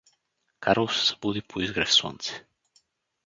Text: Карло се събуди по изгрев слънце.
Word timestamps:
Карло 0.59 0.87
се 0.87 1.05
събуди 1.05 1.41
по 1.41 1.59
изгрев 1.61 1.93
слънце. 1.93 2.45